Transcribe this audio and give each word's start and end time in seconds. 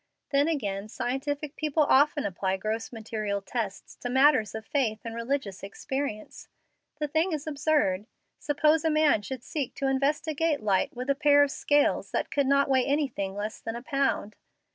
Then 0.31 0.47
again, 0.47 0.89
scientific 0.89 1.55
people 1.55 1.83
often 1.83 2.25
apply 2.25 2.57
gross 2.57 2.91
material 2.91 3.39
tests 3.39 3.95
to 3.97 4.09
matters 4.09 4.55
of 4.55 4.65
faith 4.65 5.01
and 5.05 5.13
religious 5.13 5.61
experience. 5.61 6.47
The 6.97 7.07
thing 7.07 7.33
is 7.33 7.45
absurd. 7.45 8.07
Suppose 8.39 8.83
a 8.83 8.89
man 8.89 9.21
should 9.21 9.43
seek 9.43 9.75
to 9.75 9.85
investigate 9.87 10.59
light 10.63 10.95
with 10.95 11.11
a 11.11 11.13
pair 11.13 11.43
of 11.43 11.51
scales 11.51 12.09
that 12.13 12.31
could 12.31 12.47
not 12.47 12.67
weigh 12.67 12.85
anything 12.87 13.35
less 13.35 13.61
than 13.61 13.75
a 13.75 13.83
pound. 13.83 14.35